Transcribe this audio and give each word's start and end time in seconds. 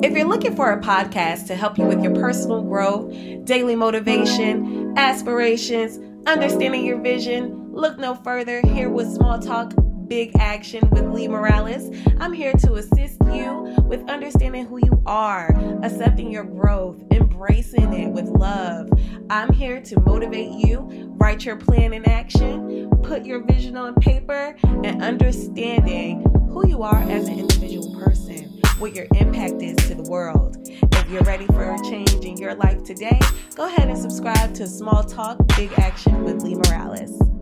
If 0.00 0.16
you're 0.16 0.28
looking 0.28 0.54
for 0.54 0.70
a 0.70 0.80
podcast 0.80 1.48
to 1.48 1.56
help 1.56 1.76
you 1.76 1.84
with 1.84 2.00
your 2.04 2.14
personal 2.14 2.62
growth, 2.62 3.12
daily 3.44 3.74
motivation, 3.74 4.96
aspirations, 4.96 5.98
understanding 6.24 6.86
your 6.86 7.00
vision, 7.00 7.72
look 7.72 7.98
no 7.98 8.14
further. 8.14 8.60
Here 8.60 8.88
with 8.88 9.12
Small 9.12 9.40
Talk 9.40 9.72
Big 10.06 10.30
Action 10.38 10.88
with 10.90 11.04
Li 11.06 11.26
Morales. 11.26 11.90
I'm 12.20 12.32
here 12.32 12.52
to 12.52 12.74
assist 12.74 13.18
you 13.24 13.74
with 13.82 14.08
understanding 14.08 14.66
who 14.66 14.78
you 14.78 15.02
are, 15.04 15.50
accepting 15.82 16.30
your 16.30 16.44
growth, 16.44 17.02
embracing 17.10 17.92
it 17.92 18.08
with 18.10 18.26
love. 18.26 18.88
I'm 19.30 19.52
here 19.52 19.80
to 19.82 20.00
motivate 20.00 20.52
you, 20.64 21.12
write 21.18 21.44
your 21.44 21.56
plan 21.56 21.92
in 21.92 22.08
action, 22.08 22.88
put 23.02 23.26
your 23.26 23.42
vision 23.44 23.76
on 23.76 23.96
paper, 23.96 24.56
and 24.62 25.02
understanding 25.02 26.22
who 26.50 26.68
you 26.68 26.84
are 26.84 27.02
as 27.02 27.26
an 27.28 27.40
individual 27.40 28.00
person, 28.00 28.57
what 28.78 28.94
your 28.94 29.06
impact 29.16 29.60
is 29.60 29.76
to 29.88 29.94
the 29.94 30.08
world. 30.08 30.56
If 30.66 31.10
you're 31.10 31.22
ready 31.22 31.46
for 31.46 31.74
a 31.74 31.78
change 31.82 32.24
in 32.24 32.36
your 32.36 32.54
life 32.54 32.84
today, 32.84 33.18
go 33.54 33.66
ahead 33.66 33.88
and 33.88 33.98
subscribe 33.98 34.54
to 34.54 34.66
Small 34.68 35.02
Talk 35.02 35.38
Big 35.56 35.72
Action 35.78 36.22
with 36.22 36.42
Li 36.42 36.54
Morales. 36.54 37.37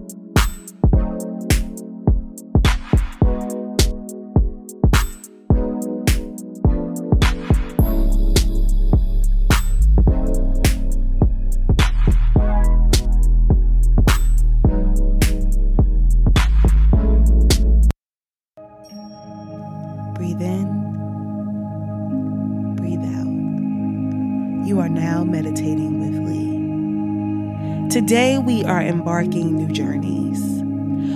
We 28.47 28.63
are 28.63 28.81
embarking 28.81 29.57
new 29.57 29.67
journeys. 29.67 30.41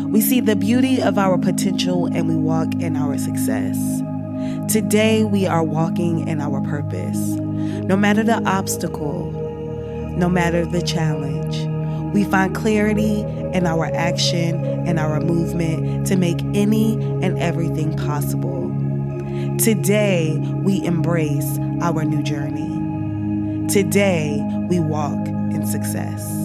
We 0.09 0.21
see 0.21 0.41
the 0.41 0.57
beauty 0.57 1.01
of 1.01 1.17
our 1.17 1.39
potential 1.39 2.07
and 2.07 2.27
we 2.27 2.35
walk 2.35 2.75
in 2.81 2.97
our 2.97 3.17
success. 3.19 3.79
Today, 4.69 5.23
we 5.23 5.47
are 5.47 5.63
walking 5.63 6.27
in 6.27 6.41
our 6.41 6.61
purpose. 6.61 7.19
No 7.19 7.97
matter 7.97 8.25
the 8.25 8.43
obstacle, 8.49 9.31
no 10.17 10.29
matter 10.29 10.67
the 10.67 10.83
challenge, 10.83 11.57
we 12.13 12.25
find 12.25 12.53
clarity 12.53 13.21
in 13.55 13.65
our 13.65 13.87
action 13.95 14.65
and 14.89 14.99
our 14.99 15.21
movement 15.21 16.09
to 16.09 16.17
make 16.17 16.43
any 16.53 16.95
and 17.23 17.39
everything 17.39 17.97
possible. 17.97 18.69
Today, 19.57 20.37
we 20.65 20.85
embrace 20.85 21.61
our 21.81 22.03
new 22.03 22.25
journey. 22.25 23.69
Today, 23.69 24.41
we 24.69 24.81
walk 24.81 25.29
in 25.29 25.65
success. 25.65 26.40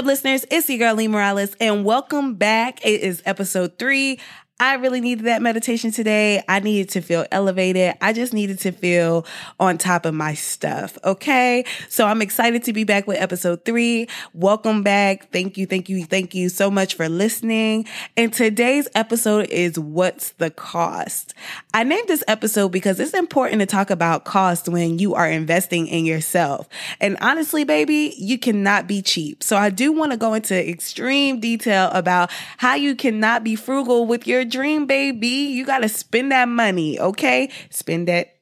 Up, 0.00 0.06
listeners? 0.06 0.46
It's 0.50 0.66
your 0.70 0.78
girl 0.78 0.94
Li 0.94 1.08
Morales, 1.08 1.54
and 1.60 1.84
welcome 1.84 2.36
back. 2.36 2.82
It 2.86 3.02
is 3.02 3.22
episode 3.26 3.78
three. 3.78 4.18
I 4.60 4.74
really 4.74 5.00
needed 5.00 5.24
that 5.24 5.40
meditation 5.40 5.90
today. 5.90 6.44
I 6.46 6.60
needed 6.60 6.90
to 6.90 7.00
feel 7.00 7.24
elevated. 7.32 7.94
I 8.02 8.12
just 8.12 8.34
needed 8.34 8.58
to 8.60 8.72
feel 8.72 9.24
on 9.58 9.78
top 9.78 10.04
of 10.04 10.12
my 10.12 10.34
stuff. 10.34 10.98
Okay. 11.02 11.64
So 11.88 12.06
I'm 12.06 12.20
excited 12.20 12.64
to 12.64 12.74
be 12.74 12.84
back 12.84 13.06
with 13.06 13.16
episode 13.18 13.64
three. 13.64 14.06
Welcome 14.34 14.82
back. 14.82 15.32
Thank 15.32 15.56
you. 15.56 15.64
Thank 15.64 15.88
you. 15.88 16.04
Thank 16.04 16.34
you 16.34 16.50
so 16.50 16.70
much 16.70 16.94
for 16.94 17.08
listening. 17.08 17.86
And 18.18 18.34
today's 18.34 18.86
episode 18.94 19.48
is 19.48 19.78
What's 19.78 20.32
the 20.32 20.50
Cost? 20.50 21.32
I 21.72 21.82
named 21.82 22.08
this 22.08 22.22
episode 22.28 22.68
because 22.68 23.00
it's 23.00 23.14
important 23.14 23.60
to 23.60 23.66
talk 23.66 23.88
about 23.88 24.26
cost 24.26 24.68
when 24.68 24.98
you 24.98 25.14
are 25.14 25.30
investing 25.30 25.86
in 25.86 26.04
yourself. 26.04 26.68
And 27.00 27.16
honestly, 27.22 27.64
baby, 27.64 28.14
you 28.18 28.38
cannot 28.38 28.86
be 28.86 29.00
cheap. 29.00 29.42
So 29.42 29.56
I 29.56 29.70
do 29.70 29.90
want 29.90 30.12
to 30.12 30.18
go 30.18 30.34
into 30.34 30.68
extreme 30.68 31.40
detail 31.40 31.88
about 31.94 32.30
how 32.58 32.74
you 32.74 32.94
cannot 32.94 33.42
be 33.42 33.56
frugal 33.56 34.04
with 34.04 34.26
your 34.26 34.49
dream, 34.50 34.86
baby. 34.86 35.28
You 35.28 35.64
got 35.64 35.78
to 35.78 35.88
spend 35.88 36.32
that 36.32 36.48
money, 36.48 36.98
okay? 37.00 37.50
Spend 37.70 38.08
that, 38.08 38.36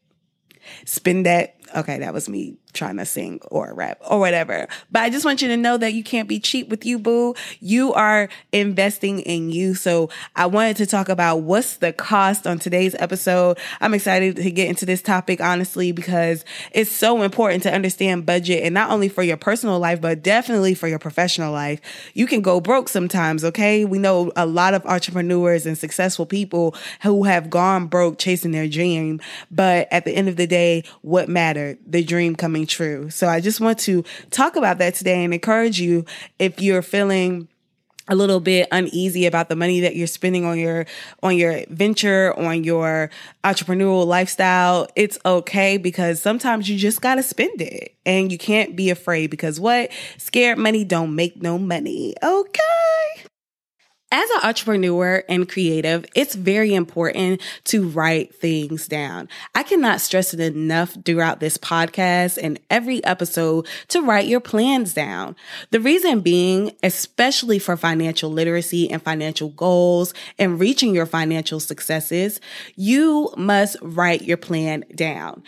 spend 0.85 1.27
that. 1.27 1.57
Okay, 1.77 1.99
that 1.99 2.15
was 2.15 2.29
me 2.29 2.57
trying 2.78 2.97
to 2.97 3.05
sing 3.05 3.41
or 3.50 3.75
rap 3.75 3.99
or 4.09 4.19
whatever. 4.19 4.69
But 4.91 5.03
I 5.03 5.11
just 5.11 5.25
want 5.25 5.43
you 5.43 5.49
to 5.49 5.56
know 5.56 5.77
that 5.77 5.93
you 5.93 6.03
can't 6.03 6.28
be 6.28 6.41
cheap 6.41 6.69
with 6.69 6.87
you, 6.87 6.99
boo. 6.99 7.34
You 7.61 7.93
are 7.93 8.28
investing 8.53 9.21
in 9.21 9.50
you. 9.50 9.75
So 9.75 10.09
I 10.37 10.47
wanted 10.47 10.77
to 10.78 10.87
talk 10.87 11.09
about 11.09 11.39
what's 11.39 11.77
the 11.77 11.93
cost 11.93 12.47
on 12.47 12.59
today's 12.59 12.94
episode. 12.99 13.59
I'm 13.81 13.93
excited 13.93 14.37
to 14.37 14.50
get 14.50 14.69
into 14.69 14.87
this 14.87 15.03
topic, 15.03 15.41
honestly, 15.41 15.93
because 15.93 16.44
it's 16.72 16.91
so 16.91 17.22
important 17.22 17.65
to 17.65 17.72
understand 17.72 18.25
budget 18.25 18.62
and 18.62 18.72
not 18.72 18.91
only 18.91 19.09
for 19.09 19.22
your 19.22 19.37
personal 19.37 19.78
life, 19.78 20.00
but 20.00 20.22
definitely 20.22 20.75
for 20.75 20.87
your 20.87 20.99
professional 20.99 21.53
life. 21.53 21.81
You 22.15 22.27
can 22.27 22.41
go 22.41 22.60
broke 22.60 22.89
sometimes, 22.89 23.45
okay? 23.45 23.84
We 23.84 23.99
know 23.99 24.31
a 24.37 24.47
lot 24.47 24.75
of 24.75 24.87
entrepreneurs 24.87 25.66
and 25.66 25.77
successful 25.77 26.27
people 26.27 26.77
who 27.03 27.25
have 27.25 27.50
gone 27.50 27.87
broke 27.87 28.19
chasing 28.19 28.53
their 28.53 28.69
dream. 28.69 29.21
But 29.50 29.89
at 29.91 30.05
the 30.05 30.12
end 30.12 30.28
of 30.28 30.37
the 30.37 30.47
day, 30.47 30.84
what 31.03 31.28
mattered? 31.28 31.78
The 31.87 32.05
dream 32.05 32.37
coming 32.37 32.66
true. 32.69 33.11
So 33.11 33.27
I 33.29 33.41
just 33.41 33.61
want 33.61 33.79
to 33.81 34.05
talk 34.31 34.56
about 34.56 34.79
that 34.79 34.95
today 34.95 35.25
and 35.25 35.34
encourage 35.34 35.81
you 35.81 36.05
if 36.39 36.61
you're 36.61 36.83
feeling 36.83 37.49
a 38.09 38.15
little 38.15 38.41
bit 38.41 38.69
uneasy 38.73 39.27
about 39.27 39.49
the 39.49 39.56
money 39.56 39.81
that 39.81 39.95
you're 39.95 40.06
spending 40.06 40.45
on 40.45 40.59
your 40.59 40.87
on 41.23 41.37
your 41.37 41.62
venture 41.69 42.34
on 42.39 42.65
your 42.65 43.11
entrepreneurial 43.45 44.07
lifestyle 44.07 44.89
it's 44.97 45.19
okay 45.27 45.77
because 45.77 46.21
sometimes 46.21 46.69
you 46.69 46.78
just 46.78 47.03
got 47.03 47.17
to 47.17 47.23
spend 47.23 47.61
it 47.61 47.95
and 48.07 48.33
you 48.33 48.39
can't 48.39 48.75
be 48.75 48.91
afraid 48.91 49.31
because 49.31 49.61
what? 49.61 49.91
Scared 50.17 50.59
money 50.59 50.84
don't 50.84 51.15
make 51.15 51.41
no 51.43 51.59
money. 51.59 52.15
Okay 52.23 53.28
as 54.11 54.31
an 54.31 54.41
entrepreneur 54.45 55.23
and 55.29 55.49
creative, 55.49 56.07
it's 56.15 56.35
very 56.35 56.75
important 56.75 57.43
to 57.65 57.87
write 57.89 58.35
things 58.35 58.89
down. 58.89 59.29
I 59.55 59.63
cannot 59.63 60.01
stress 60.01 60.33
it 60.33 60.41
enough 60.41 60.97
throughout 61.05 61.41
this 61.41 61.59
podcast 61.59 62.39
and 62.43 62.59
every 62.71 63.05
episode 63.05 63.67
to 63.89 64.01
write 64.01 64.27
your 64.27 64.41
plans 64.41 64.95
down. 64.95 65.37
The 65.71 65.81
reason 65.81 66.21
being, 66.21 66.73
especially 66.83 67.59
for 67.59 67.77
financial 67.77 68.31
literacy 68.31 68.91
and 68.91 69.03
financial 69.03 69.51
goals 69.51 70.15
and 70.39 70.59
reaching 70.59 70.95
your 70.95 71.07
financial 71.07 71.61
successes, 71.61 72.41
you 72.77 73.31
must 73.37 73.77
write 73.83 74.23
your 74.23 74.39
plan 74.39 74.85
down. 74.95 75.43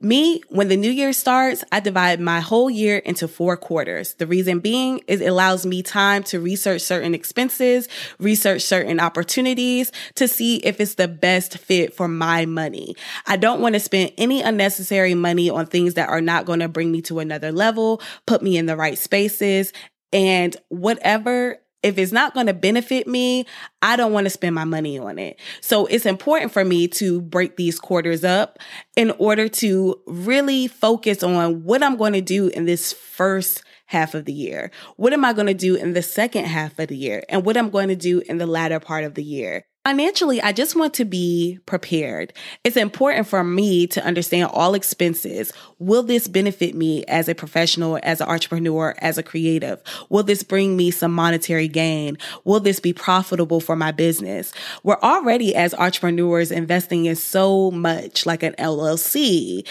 Me, 0.00 0.42
when 0.50 0.68
the 0.68 0.76
new 0.76 0.90
year 0.90 1.12
starts, 1.12 1.64
I 1.72 1.80
divide 1.80 2.20
my 2.20 2.40
whole 2.40 2.68
year 2.68 2.98
into 2.98 3.26
four 3.26 3.56
quarters. 3.56 4.14
The 4.14 4.26
reason 4.26 4.60
being 4.60 5.00
is 5.06 5.20
it 5.20 5.26
allows 5.26 5.64
me 5.64 5.82
time 5.82 6.22
to 6.24 6.38
research 6.38 6.82
certain 6.82 7.14
expenses, 7.14 7.88
research 8.18 8.62
certain 8.62 9.00
opportunities 9.00 9.92
to 10.16 10.28
see 10.28 10.56
if 10.58 10.80
it's 10.80 10.96
the 10.96 11.08
best 11.08 11.58
fit 11.58 11.94
for 11.94 12.08
my 12.08 12.44
money. 12.44 12.94
I 13.26 13.36
don't 13.36 13.60
want 13.60 13.74
to 13.74 13.80
spend 13.80 14.12
any 14.18 14.42
unnecessary 14.42 15.14
money 15.14 15.48
on 15.48 15.66
things 15.66 15.94
that 15.94 16.10
are 16.10 16.20
not 16.20 16.44
going 16.44 16.60
to 16.60 16.68
bring 16.68 16.92
me 16.92 17.00
to 17.02 17.18
another 17.18 17.50
level, 17.50 18.02
put 18.26 18.42
me 18.42 18.58
in 18.58 18.66
the 18.66 18.76
right 18.76 18.98
spaces, 18.98 19.72
and 20.12 20.56
whatever 20.68 21.58
if 21.86 21.98
it's 21.98 22.12
not 22.12 22.34
going 22.34 22.46
to 22.46 22.54
benefit 22.54 23.06
me, 23.06 23.46
I 23.80 23.94
don't 23.94 24.12
want 24.12 24.26
to 24.26 24.30
spend 24.30 24.54
my 24.54 24.64
money 24.64 24.98
on 24.98 25.18
it. 25.18 25.38
So 25.60 25.86
it's 25.86 26.04
important 26.04 26.52
for 26.52 26.64
me 26.64 26.88
to 26.88 27.20
break 27.20 27.56
these 27.56 27.78
quarters 27.78 28.24
up 28.24 28.58
in 28.96 29.12
order 29.12 29.48
to 29.48 30.00
really 30.06 30.66
focus 30.66 31.22
on 31.22 31.62
what 31.62 31.84
I'm 31.84 31.96
going 31.96 32.14
to 32.14 32.20
do 32.20 32.48
in 32.48 32.64
this 32.64 32.92
first 32.92 33.62
half 33.86 34.14
of 34.14 34.24
the 34.24 34.32
year. 34.32 34.72
What 34.96 35.12
am 35.12 35.24
I 35.24 35.32
going 35.32 35.46
to 35.46 35.54
do 35.54 35.76
in 35.76 35.92
the 35.92 36.02
second 36.02 36.46
half 36.46 36.76
of 36.80 36.88
the 36.88 36.96
year? 36.96 37.22
And 37.28 37.44
what 37.44 37.56
I'm 37.56 37.70
going 37.70 37.88
to 37.88 37.96
do 37.96 38.20
in 38.28 38.38
the 38.38 38.46
latter 38.46 38.80
part 38.80 39.04
of 39.04 39.14
the 39.14 39.22
year. 39.22 39.64
Financially, 39.86 40.42
I 40.42 40.50
just 40.50 40.74
want 40.74 40.94
to 40.94 41.04
be 41.04 41.60
prepared. 41.64 42.32
It's 42.64 42.76
important 42.76 43.28
for 43.28 43.44
me 43.44 43.86
to 43.86 44.04
understand 44.04 44.50
all 44.52 44.74
expenses. 44.74 45.52
Will 45.78 46.02
this 46.02 46.26
benefit 46.26 46.74
me 46.74 47.04
as 47.04 47.28
a 47.28 47.36
professional, 47.36 48.00
as 48.02 48.20
an 48.20 48.28
entrepreneur, 48.28 48.96
as 48.98 49.16
a 49.16 49.22
creative? 49.22 49.80
Will 50.08 50.24
this 50.24 50.42
bring 50.42 50.76
me 50.76 50.90
some 50.90 51.12
monetary 51.12 51.68
gain? 51.68 52.18
Will 52.42 52.58
this 52.58 52.80
be 52.80 52.92
profitable 52.92 53.60
for 53.60 53.76
my 53.76 53.92
business? 53.92 54.52
We're 54.82 54.98
already 55.04 55.54
as 55.54 55.72
entrepreneurs 55.72 56.50
investing 56.50 57.04
in 57.04 57.14
so 57.14 57.70
much 57.70 58.26
like 58.26 58.42
an 58.42 58.54
LLC 58.58 59.64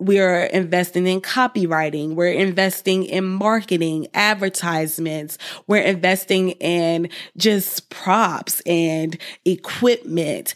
we're 0.00 0.44
investing 0.46 1.06
in 1.06 1.20
copywriting. 1.20 2.14
We're 2.14 2.32
investing 2.32 3.04
in 3.04 3.24
marketing, 3.24 4.08
advertisements. 4.14 5.38
We're 5.66 5.82
investing 5.82 6.50
in 6.52 7.10
just 7.36 7.90
props 7.90 8.60
and 8.62 9.16
equipment 9.44 10.54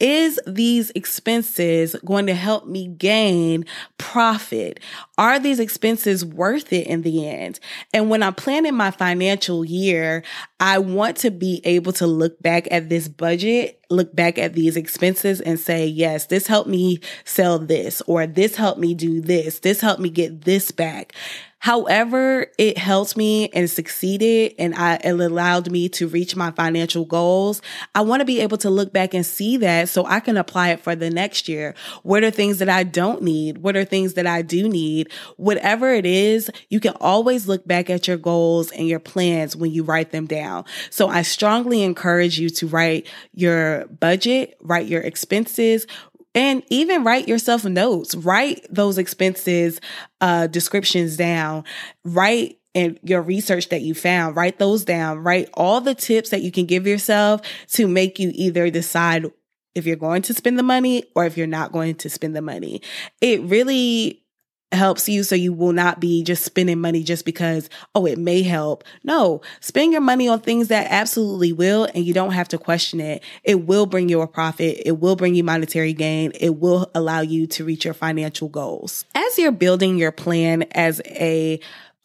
is 0.00 0.40
these 0.46 0.90
expenses 0.94 1.94
going 2.04 2.26
to 2.26 2.34
help 2.34 2.66
me 2.66 2.88
gain 2.88 3.66
profit? 3.98 4.80
Are 5.18 5.38
these 5.38 5.60
expenses 5.60 6.24
worth 6.24 6.72
it 6.72 6.86
in 6.86 7.02
the 7.02 7.28
end? 7.28 7.60
And 7.92 8.08
when 8.08 8.22
I'm 8.22 8.34
planning 8.34 8.74
my 8.74 8.90
financial 8.90 9.62
year, 9.64 10.24
I 10.60 10.78
want 10.78 11.16
to 11.18 11.30
be 11.30 11.62
able 11.64 11.92
to 11.94 12.06
look 12.06 12.40
back 12.42 12.68
at 12.70 12.90
this 12.90 13.08
budget, 13.08 13.80
look 13.88 14.14
back 14.14 14.38
at 14.38 14.52
these 14.52 14.76
expenses 14.76 15.40
and 15.40 15.58
say, 15.58 15.86
yes, 15.86 16.26
this 16.26 16.46
helped 16.46 16.68
me 16.68 17.00
sell 17.24 17.58
this, 17.58 18.02
or 18.06 18.26
this 18.26 18.56
helped 18.56 18.78
me 18.78 18.92
do 18.92 19.22
this, 19.22 19.60
this 19.60 19.80
helped 19.80 20.02
me 20.02 20.10
get 20.10 20.42
this 20.42 20.70
back. 20.70 21.14
However, 21.62 22.46
it 22.56 22.78
helped 22.78 23.18
me 23.18 23.50
and 23.50 23.68
succeeded 23.68 24.54
and 24.58 24.74
I, 24.74 24.94
it 24.94 25.10
allowed 25.10 25.70
me 25.70 25.90
to 25.90 26.08
reach 26.08 26.34
my 26.34 26.52
financial 26.52 27.04
goals. 27.04 27.60
I 27.94 28.00
want 28.00 28.20
to 28.20 28.24
be 28.24 28.40
able 28.40 28.56
to 28.58 28.70
look 28.70 28.94
back 28.94 29.12
and 29.12 29.26
see 29.26 29.58
that 29.58 29.90
so 29.90 30.06
I 30.06 30.20
can 30.20 30.38
apply 30.38 30.70
it 30.70 30.80
for 30.80 30.96
the 30.96 31.10
next 31.10 31.50
year. 31.50 31.74
What 32.02 32.24
are 32.24 32.30
things 32.30 32.60
that 32.60 32.70
I 32.70 32.84
don't 32.84 33.20
need? 33.20 33.58
What 33.58 33.76
are 33.76 33.84
things 33.84 34.14
that 34.14 34.26
I 34.26 34.40
do 34.40 34.70
need? 34.70 35.12
Whatever 35.36 35.92
it 35.92 36.06
is, 36.06 36.50
you 36.70 36.80
can 36.80 36.94
always 36.98 37.46
look 37.46 37.66
back 37.66 37.90
at 37.90 38.08
your 38.08 38.16
goals 38.16 38.70
and 38.72 38.88
your 38.88 38.98
plans 38.98 39.54
when 39.54 39.70
you 39.70 39.84
write 39.84 40.12
them 40.12 40.24
down. 40.24 40.49
So 40.90 41.08
I 41.08 41.22
strongly 41.22 41.82
encourage 41.82 42.38
you 42.38 42.50
to 42.50 42.66
write 42.66 43.06
your 43.32 43.86
budget, 43.86 44.56
write 44.60 44.86
your 44.86 45.00
expenses, 45.00 45.86
and 46.34 46.62
even 46.68 47.04
write 47.04 47.28
yourself 47.28 47.64
notes. 47.64 48.14
Write 48.14 48.66
those 48.70 48.98
expenses 48.98 49.80
uh 50.20 50.46
descriptions 50.46 51.16
down. 51.16 51.64
Write 52.04 52.58
and 52.74 53.00
your 53.02 53.20
research 53.20 53.68
that 53.70 53.82
you 53.82 53.94
found 53.94 54.36
write 54.36 54.58
those 54.58 54.84
down. 54.84 55.18
Write 55.18 55.48
all 55.54 55.80
the 55.80 55.94
tips 55.94 56.30
that 56.30 56.42
you 56.42 56.52
can 56.52 56.66
give 56.66 56.86
yourself 56.86 57.40
to 57.72 57.88
make 57.88 58.18
you 58.18 58.30
either 58.34 58.70
decide 58.70 59.26
if 59.74 59.86
you're 59.86 59.96
going 59.96 60.22
to 60.22 60.34
spend 60.34 60.58
the 60.58 60.62
money 60.62 61.04
or 61.14 61.24
if 61.24 61.36
you're 61.36 61.46
not 61.46 61.72
going 61.72 61.94
to 61.96 62.10
spend 62.10 62.34
the 62.34 62.42
money. 62.42 62.82
It 63.20 63.42
really 63.42 64.22
helps 64.72 65.08
you 65.08 65.22
so 65.22 65.34
you 65.34 65.52
will 65.52 65.72
not 65.72 66.00
be 66.00 66.22
just 66.22 66.44
spending 66.44 66.80
money 66.80 67.02
just 67.02 67.24
because, 67.24 67.68
oh, 67.94 68.06
it 68.06 68.18
may 68.18 68.42
help. 68.42 68.84
No, 69.02 69.40
spend 69.60 69.92
your 69.92 70.00
money 70.00 70.28
on 70.28 70.40
things 70.40 70.68
that 70.68 70.86
absolutely 70.90 71.52
will, 71.52 71.88
and 71.94 72.04
you 72.04 72.14
don't 72.14 72.32
have 72.32 72.48
to 72.48 72.58
question 72.58 73.00
it. 73.00 73.22
It 73.44 73.66
will 73.66 73.86
bring 73.86 74.08
you 74.08 74.20
a 74.20 74.26
profit. 74.26 74.82
It 74.84 75.00
will 75.00 75.16
bring 75.16 75.34
you 75.34 75.44
monetary 75.44 75.92
gain. 75.92 76.32
It 76.38 76.60
will 76.60 76.90
allow 76.94 77.20
you 77.20 77.46
to 77.48 77.64
reach 77.64 77.84
your 77.84 77.94
financial 77.94 78.48
goals. 78.48 79.04
As 79.14 79.38
you're 79.38 79.52
building 79.52 79.96
your 79.98 80.12
plan 80.12 80.62
as 80.72 81.00
a 81.06 81.60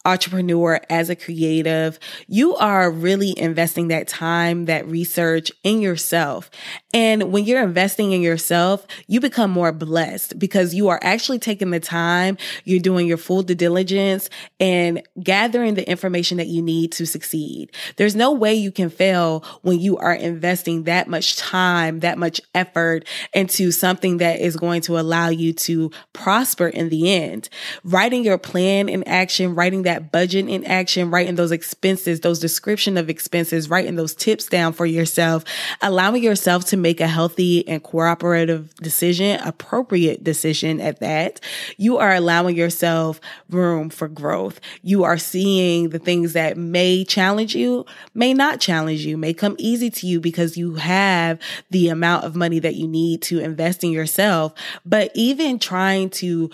entrepreneur, 0.06 0.80
as 0.88 1.10
a 1.10 1.16
creative, 1.16 1.98
you 2.28 2.54
are 2.56 2.90
really 2.90 3.38
investing 3.38 3.88
that 3.88 4.08
time, 4.08 4.66
that 4.66 4.86
research 4.86 5.50
in 5.64 5.82
yourself. 5.82 6.50
And 6.94 7.32
when 7.32 7.44
you're 7.44 7.62
investing 7.62 8.12
in 8.12 8.22
yourself, 8.22 8.86
you 9.08 9.20
become 9.20 9.50
more 9.50 9.72
blessed 9.72 10.38
because 10.38 10.74
you 10.74 10.88
are 10.88 11.00
actually 11.02 11.38
taking 11.38 11.70
the 11.70 11.80
time, 11.80 12.38
you're 12.64 12.80
doing 12.80 13.06
your 13.06 13.18
full 13.18 13.42
due 13.42 13.54
diligence 13.54 14.30
and 14.60 15.02
gathering 15.22 15.74
the 15.74 15.88
information 15.88 16.38
that 16.38 16.46
you 16.46 16.62
need 16.62 16.92
to 16.92 17.06
succeed. 17.06 17.72
There's 17.96 18.16
no 18.16 18.32
way 18.32 18.54
you 18.54 18.70
can 18.70 18.88
fail 18.88 19.44
when 19.62 19.80
you 19.80 19.98
are 19.98 20.14
investing 20.14 20.84
that 20.84 21.08
much 21.08 21.36
time, 21.36 22.00
that 22.00 22.16
much 22.16 22.40
effort 22.54 23.04
into 23.34 23.72
something 23.72 24.18
that 24.18 24.40
is 24.40 24.56
going 24.56 24.82
to 24.82 24.98
allow 24.98 25.28
you 25.28 25.52
to 25.52 25.90
prosper 26.12 26.68
in 26.68 26.88
the 26.88 27.12
end. 27.12 27.48
Writing 27.84 28.24
your 28.24 28.38
plan 28.38 28.88
in 28.88 29.02
action, 29.04 29.54
writing 29.54 29.82
that 29.96 30.12
budget 30.12 30.46
in 30.46 30.62
action, 30.66 31.10
writing 31.10 31.36
those 31.36 31.52
expenses, 31.52 32.20
those 32.20 32.38
description 32.38 32.98
of 32.98 33.08
expenses, 33.08 33.70
writing 33.70 33.96
those 33.96 34.14
tips 34.14 34.46
down 34.46 34.74
for 34.74 34.84
yourself, 34.84 35.42
allowing 35.80 36.22
yourself 36.22 36.66
to 36.66 36.76
make 36.76 37.00
a 37.00 37.06
healthy 37.06 37.66
and 37.66 37.82
cooperative 37.82 38.74
decision, 38.76 39.40
appropriate 39.40 40.22
decision 40.22 40.80
at 40.82 41.00
that, 41.00 41.40
you 41.78 41.96
are 41.96 42.14
allowing 42.14 42.54
yourself 42.54 43.20
room 43.48 43.88
for 43.88 44.06
growth. 44.06 44.60
You 44.82 45.04
are 45.04 45.16
seeing 45.16 45.88
the 45.88 45.98
things 45.98 46.34
that 46.34 46.58
may 46.58 47.02
challenge 47.04 47.54
you, 47.54 47.86
may 48.14 48.34
not 48.34 48.60
challenge 48.60 49.06
you, 49.06 49.16
may 49.16 49.32
come 49.32 49.56
easy 49.58 49.88
to 49.88 50.06
you 50.06 50.20
because 50.20 50.58
you 50.58 50.74
have 50.74 51.38
the 51.70 51.88
amount 51.88 52.24
of 52.24 52.36
money 52.36 52.58
that 52.58 52.74
you 52.74 52.86
need 52.86 53.22
to 53.22 53.38
invest 53.38 53.82
in 53.82 53.92
yourself. 53.92 54.52
But 54.84 55.10
even 55.14 55.58
trying 55.58 56.10
to 56.10 56.50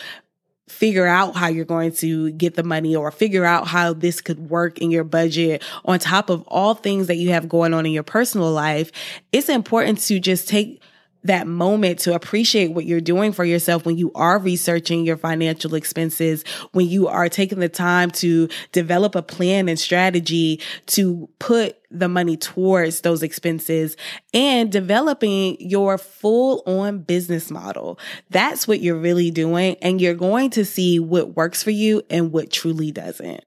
figure 0.73 1.07
out 1.07 1.37
how 1.37 1.49
you're 1.49 1.65
going 1.65 1.93
to 1.93 2.31
get 2.33 2.55
the 2.55 2.63
money 2.63 2.97
or 2.97 3.11
figure 3.11 3.45
out 3.45 3.69
how 3.69 3.93
this 3.93 4.21
could 4.21 4.51
work 4.51 4.79
in 4.79 4.91
your 4.91 5.05
budget 5.05 5.63
on 5.85 5.99
top 5.99 6.31
of 6.31 6.43
all 6.49 6.75
things 6.75 7.07
that 7.07 7.17
you 7.17 7.31
have 7.31 7.49
going 7.49 7.75
on 7.75 7.87
in 7.87 7.93
your 7.93 8.03
personal 8.03 8.51
life, 8.51 8.91
it's 9.31 9.49
important 9.49 9.99
to 10.01 10.19
just 10.19 10.49
take 10.49 10.83
that 11.25 11.47
moment 11.47 12.01
to 12.01 12.15
appreciate 12.15 12.73
what 12.73 12.85
you're 12.85 13.01
doing 13.01 13.33
for 13.33 13.45
yourself 13.45 13.85
when 13.87 13.97
you 13.97 14.11
are 14.15 14.39
researching 14.39 15.05
your 15.05 15.17
financial 15.17 15.75
expenses, 15.75 16.45
when 16.73 16.89
you 16.89 17.09
are 17.09 17.29
taking 17.29 17.61
the 17.61 17.69
time 17.69 18.11
to 18.11 18.49
develop 18.73 19.15
a 19.15 19.23
plan 19.23 19.69
and 19.69 19.79
strategy 19.79 20.61
to 20.87 21.29
put 21.39 21.77
the 21.91 22.09
money 22.09 22.37
towards 22.37 23.03
those 23.03 23.23
expenses 23.23 23.97
and 24.33 24.73
developing 24.73 25.57
your 25.61 25.99
full 25.99 26.63
on 26.67 27.01
business 27.01 27.51
model. 27.51 27.99
That's 28.31 28.67
what 28.67 28.81
you're 28.81 28.97
really 28.97 29.31
doing. 29.31 29.77
And 29.83 30.01
you're 30.01 30.15
going 30.15 30.51
to 30.51 30.65
see 30.65 30.99
what 30.99 31.37
works 31.37 31.63
for 31.63 31.71
you 31.71 32.03
and 32.09 32.33
what 32.33 32.51
truly 32.51 32.91
doesn't. 32.93 33.45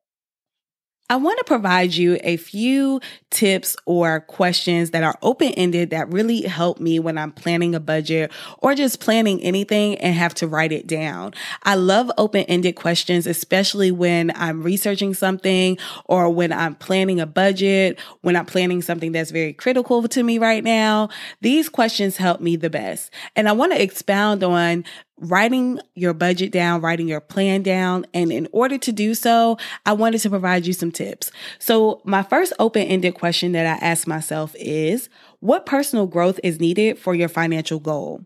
I 1.08 1.18
want 1.18 1.38
to 1.38 1.44
provide 1.44 1.94
you 1.94 2.18
a 2.24 2.36
few 2.36 3.00
tips 3.30 3.76
or 3.86 4.22
questions 4.22 4.90
that 4.90 5.04
are 5.04 5.16
open 5.22 5.50
ended 5.50 5.92
that 5.92 6.12
really 6.12 6.42
help 6.42 6.80
me 6.80 6.98
when 6.98 7.16
I'm 7.16 7.32
planning 7.32 7.76
a 7.76 7.80
budget 7.80 8.32
or 8.58 8.74
just 8.74 9.00
planning 9.00 9.40
anything 9.44 10.00
and 10.00 10.16
have 10.16 10.34
to 10.36 10.48
write 10.48 10.72
it 10.72 10.88
down. 10.88 11.36
I 11.62 11.76
love 11.76 12.12
open 12.18 12.46
ended 12.46 12.76
questions, 12.76 13.28
especially 13.28 13.92
when 13.92 14.32
I'm 14.36 14.64
researching 14.64 15.14
something 15.14 15.78
or 16.06 16.28
when 16.32 16.52
I'm 16.52 16.74
planning 16.74 17.20
a 17.20 17.28
budget, 17.28 18.00
when 18.22 18.36
I'm 18.36 18.48
planning 18.48 18.82
something 18.82 19.12
that's 19.12 19.30
very 19.30 19.54
critical 19.54 20.08
to 20.08 20.24
me 20.24 20.40
right 20.40 20.64
now. 20.64 21.10
These 21.40 21.70
questions 21.70 22.18
help 22.18 22.42
me 22.42 22.56
the 22.56 22.72
best. 22.72 23.12
And 23.36 23.48
I 23.48 23.52
want 23.52 23.74
to 23.74 23.82
expound 23.82 24.44
on 24.44 24.84
writing 25.18 25.80
your 25.94 26.14
budget 26.14 26.52
down, 26.52 26.82
writing 26.82 27.08
your 27.08 27.22
plan 27.22 27.62
down. 27.62 28.06
And 28.14 28.32
in 28.32 28.48
order 28.52 28.78
to 28.78 28.92
do 28.92 29.14
so, 29.14 29.58
I 29.86 29.94
wanted 29.94 30.20
to 30.22 30.30
provide 30.30 30.66
you 30.66 30.74
some 30.74 30.92
tips. 30.92 31.32
So 31.60 32.02
my 32.04 32.24
first 32.24 32.54
open 32.60 32.84
ended 32.84 33.16
question 33.16 33.54
that 33.54 33.66
I 33.66 33.86
ask 33.86 34.08
myself 34.08 34.54
is, 34.60 35.10
what 35.40 35.66
personal 35.66 36.08
growth 36.08 36.40
is 36.44 36.60
needed 36.60 37.00
for 37.00 37.16
your 37.16 37.30
financial 37.30 37.80
goal? 37.80 38.26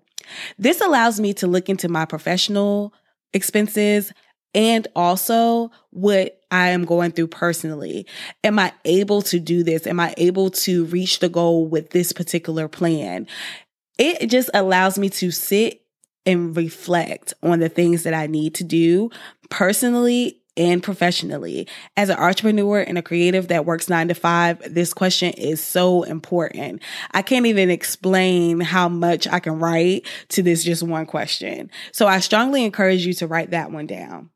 This 0.57 0.81
allows 0.81 1.19
me 1.19 1.33
to 1.35 1.47
look 1.47 1.69
into 1.69 1.89
my 1.89 2.05
professional 2.05 2.93
expenses 3.33 4.11
and 4.55 4.87
also 4.95 5.69
what 5.91 6.39
I 6.49 6.69
am 6.69 6.85
going 6.85 7.11
through 7.11 7.27
personally. 7.27 8.07
Am 8.43 8.57
I 8.57 8.73
able 8.83 9.21
to 9.23 9.39
do 9.39 9.63
this? 9.63 9.85
Am 9.85 9.99
I 9.99 10.15
able 10.17 10.49
to 10.51 10.85
reach 10.85 11.19
the 11.19 11.29
goal 11.29 11.67
with 11.67 11.91
this 11.91 12.11
particular 12.11 12.67
plan? 12.67 13.27
It 13.99 14.27
just 14.27 14.49
allows 14.53 14.97
me 14.97 15.09
to 15.11 15.29
sit 15.29 15.81
and 16.29 16.55
reflect 16.55 17.33
on 17.41 17.59
the 17.59 17.69
things 17.69 18.03
that 18.03 18.13
I 18.13 18.27
need 18.27 18.55
to 18.55 18.63
do 18.63 19.09
personally 19.49 20.39
and 20.57 20.83
professionally. 20.83 21.67
As 21.95 22.09
an 22.09 22.17
entrepreneur 22.17 22.81
and 22.81 22.97
a 22.97 23.01
creative 23.01 23.47
that 23.47 23.65
works 23.65 23.89
nine 23.89 24.09
to 24.09 24.13
five, 24.13 24.61
this 24.73 24.93
question 24.93 25.31
is 25.33 25.63
so 25.63 26.03
important. 26.03 26.81
I 27.11 27.21
can't 27.21 27.45
even 27.45 27.69
explain 27.69 28.59
how 28.59 28.89
much 28.89 29.27
I 29.27 29.39
can 29.39 29.59
write 29.59 30.05
to 30.29 30.43
this 30.43 30.63
just 30.63 30.83
one 30.83 31.05
question. 31.05 31.71
So 31.91 32.07
I 32.07 32.19
strongly 32.19 32.65
encourage 32.65 33.05
you 33.05 33.13
to 33.15 33.27
write 33.27 33.51
that 33.51 33.71
one 33.71 33.87
down. 33.87 34.29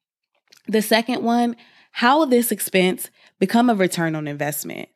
The 0.68 0.82
second 0.82 1.24
one, 1.24 1.58
how 1.92 2.20
will 2.20 2.26
this 2.26 2.52
expense 2.52 3.10
become 3.40 3.70
a 3.70 3.76
return 3.76 4.16
on 4.16 4.28
investment? 4.28 4.90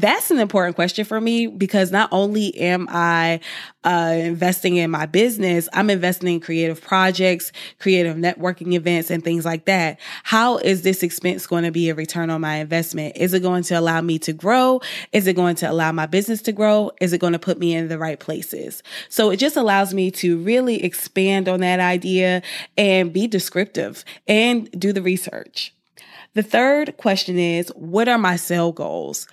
That's 0.00 0.30
an 0.30 0.38
important 0.38 0.76
question 0.76 1.04
for 1.04 1.20
me 1.20 1.46
because 1.46 1.90
not 1.90 2.08
only 2.12 2.56
am 2.58 2.86
I 2.90 3.40
uh, 3.84 4.14
investing 4.18 4.76
in 4.76 4.90
my 4.90 5.06
business, 5.06 5.68
I'm 5.72 5.88
investing 5.90 6.34
in 6.34 6.40
creative 6.40 6.82
projects, 6.82 7.50
creative 7.78 8.16
networking 8.16 8.74
events, 8.74 9.10
and 9.10 9.24
things 9.24 9.44
like 9.44 9.64
that. 9.64 9.98
How 10.22 10.58
is 10.58 10.82
this 10.82 11.02
expense 11.02 11.46
going 11.46 11.64
to 11.64 11.70
be 11.70 11.88
a 11.88 11.94
return 11.94 12.30
on 12.30 12.40
my 12.40 12.56
investment? 12.56 13.16
Is 13.16 13.32
it 13.32 13.40
going 13.40 13.62
to 13.64 13.78
allow 13.78 14.00
me 14.00 14.18
to 14.20 14.32
grow? 14.32 14.80
Is 15.12 15.26
it 15.26 15.34
going 15.34 15.56
to 15.56 15.70
allow 15.70 15.92
my 15.92 16.06
business 16.06 16.42
to 16.42 16.52
grow? 16.52 16.90
Is 17.00 17.12
it 17.12 17.18
going 17.18 17.32
to 17.32 17.38
put 17.38 17.58
me 17.58 17.74
in 17.74 17.88
the 17.88 17.98
right 17.98 18.20
places? 18.20 18.82
So 19.08 19.30
it 19.30 19.38
just 19.38 19.56
allows 19.56 19.94
me 19.94 20.10
to 20.12 20.36
really 20.38 20.84
expand 20.84 21.48
on 21.48 21.60
that 21.60 21.80
idea 21.80 22.42
and 22.76 23.12
be 23.12 23.26
descriptive 23.26 24.04
and 24.28 24.70
do 24.72 24.92
the 24.92 25.02
research. 25.02 25.72
The 26.34 26.42
third 26.42 26.98
question 26.98 27.38
is, 27.38 27.68
what 27.76 28.08
are 28.08 28.18
my 28.18 28.36
sale 28.36 28.72
goals? 28.72 29.26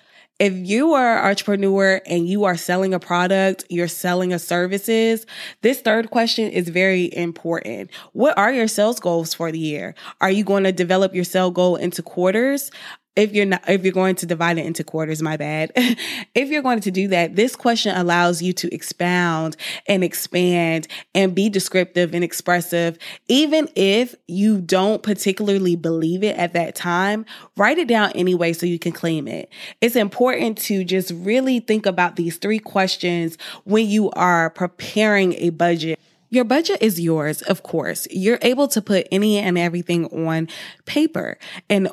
If 0.43 0.51
you 0.55 0.91
are 0.91 1.19
an 1.19 1.25
entrepreneur 1.29 2.01
and 2.05 2.27
you 2.27 2.43
are 2.43 2.57
selling 2.57 2.93
a 2.93 2.99
product, 2.99 3.63
you're 3.69 3.87
selling 3.87 4.33
a 4.33 4.39
services, 4.39 5.25
this 5.61 5.79
third 5.79 6.09
question 6.09 6.51
is 6.51 6.67
very 6.67 7.15
important. 7.15 7.89
What 8.11 8.37
are 8.37 8.51
your 8.51 8.67
sales 8.67 8.99
goals 8.99 9.33
for 9.33 9.53
the 9.53 9.59
year? 9.59 9.95
Are 10.19 10.29
you 10.29 10.43
going 10.43 10.65
to 10.65 10.73
develop 10.73 11.15
your 11.15 11.23
sale 11.23 11.49
goal 11.49 11.77
into 11.77 12.03
quarters? 12.03 12.71
If 13.15 13.33
you're 13.33 13.45
not 13.45 13.61
if 13.67 13.83
you're 13.83 13.93
going 13.93 14.15
to 14.15 14.25
divide 14.25 14.57
it 14.57 14.65
into 14.65 14.83
quarters 14.83 15.21
my 15.21 15.37
bad 15.37 15.71
if 16.35 16.49
you're 16.49 16.61
going 16.61 16.79
to 16.79 16.91
do 16.91 17.07
that 17.07 17.35
this 17.35 17.55
question 17.55 17.95
allows 17.95 18.41
you 18.41 18.53
to 18.53 18.73
expound 18.73 19.55
and 19.87 20.03
expand 20.03 20.87
and 21.13 21.35
be 21.35 21.49
descriptive 21.49 22.13
and 22.13 22.23
expressive 22.23 22.97
even 23.27 23.69
if 23.75 24.15
you 24.27 24.59
don't 24.59 25.03
particularly 25.03 25.75
believe 25.75 26.23
it 26.23 26.37
at 26.37 26.53
that 26.53 26.75
time 26.75 27.25
write 27.57 27.77
it 27.77 27.87
down 27.87 28.11
anyway 28.13 28.53
so 28.53 28.65
you 28.65 28.79
can 28.79 28.91
claim 28.91 29.27
it 29.27 29.49
it's 29.81 29.95
important 29.95 30.57
to 30.57 30.83
just 30.83 31.11
really 31.11 31.59
think 31.59 31.85
about 31.85 32.15
these 32.15 32.37
three 32.37 32.59
questions 32.59 33.37
when 33.63 33.87
you 33.87 34.09
are 34.11 34.49
preparing 34.49 35.33
a 35.33 35.49
budget 35.49 35.99
your 36.29 36.45
budget 36.45 36.81
is 36.81 36.99
yours, 36.99 37.43
of 37.43 37.61
course. 37.61 38.07
You're 38.09 38.39
able 38.41 38.67
to 38.69 38.81
put 38.81 39.07
any 39.11 39.37
and 39.37 39.55
everything 39.55 40.07
on 40.07 40.47
paper. 40.87 41.37
And 41.69 41.91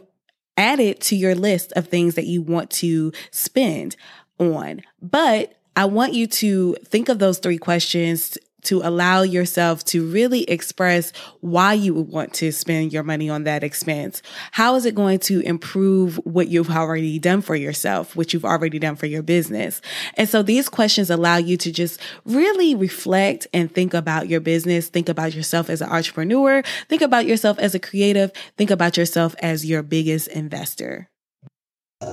add 0.57 0.80
it 0.80 1.00
to 1.02 1.16
your 1.16 1.35
list 1.35 1.73
of 1.73 1.88
things 1.88 2.14
that 2.14 2.26
you 2.26 2.42
want 2.42 2.71
to 2.71 3.12
spend 3.30 3.97
on. 4.38 4.83
But 5.00 5.54
I 5.76 5.85
want 5.85 6.14
you 6.14 6.26
to 6.26 6.76
think 6.85 7.09
of 7.09 7.19
those 7.19 7.38
three 7.38 7.59
questions 7.59 8.37
to 8.62 8.81
allow 8.83 9.23
yourself 9.23 9.85
to 9.87 10.07
really 10.07 10.45
express 10.45 11.12
why 11.40 11.75
you 11.75 11.95
would 11.95 12.09
want 12.09 12.33
to 12.35 12.52
spend 12.52 12.93
your 12.93 13.02
money 13.02 13.29
on 13.29 13.45
that 13.45 13.62
expense. 13.62 14.23
How 14.52 14.75
is 14.76 14.87
it 14.87 14.95
going 14.95 15.19
to 15.21 15.40
improve 15.40 16.17
what 16.25 16.49
you've 16.49 16.71
already 16.71 17.19
done 17.19 17.43
for 17.43 17.57
yourself, 17.57 18.17
what 18.17 18.33
you've 18.33 18.45
already 18.45 18.79
done 18.79 18.97
for 18.97 19.07
your 19.07 19.23
business? 19.23 19.83
And 20.14 20.29
so 20.29 20.43
these 20.43 20.69
questions 20.69 21.11
allow 21.11 21.37
you 21.37 21.57
to 21.59 21.73
just 21.73 22.00
really 22.25 22.75
reflect 22.75 23.47
and 23.52 23.73
think 23.73 23.95
about 23.95 24.29
your 24.29 24.40
business, 24.40 24.88
think 24.88 25.09
about 25.09 25.35
yourself 25.35 25.69
as 25.69 25.83
an 25.83 25.90
entrepreneur, 25.90 26.62
think 26.88 27.02
about 27.02 27.26
yourself 27.26 27.59
as 27.59 27.75
a 27.75 27.79
creative, 27.79 28.33
think 28.57 28.71
about 28.71 28.97
yourself 28.97 29.35
as 29.43 29.67
your 29.67 29.83
biggest 29.83 30.29
investor. 30.29 31.10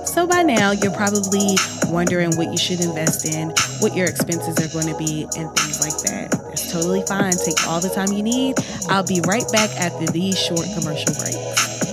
So 0.04 0.26
by 0.26 0.42
now, 0.42 0.72
you're 0.72 0.92
probably 0.92 1.56
wondering 1.86 2.36
what 2.36 2.50
you 2.50 2.58
should 2.58 2.80
invest 2.80 3.24
in, 3.24 3.54
what 3.80 3.96
your 3.96 4.06
expenses 4.06 4.58
are 4.58 4.70
going 4.70 4.92
to 4.92 4.98
be, 4.98 5.22
and 5.38 5.48
things 5.56 5.80
like 5.80 5.96
that. 6.02 6.30
That's 6.30 6.70
totally 6.70 7.02
fine. 7.08 7.32
Take 7.32 7.66
all 7.66 7.80
the 7.80 7.88
time 7.88 8.12
you 8.12 8.22
need. 8.22 8.56
I'll 8.90 9.06
be 9.06 9.22
right 9.26 9.50
back 9.50 9.70
after 9.76 10.04
these 10.12 10.38
short 10.38 10.66
commercial 10.74 11.14
breaks. 11.14 11.87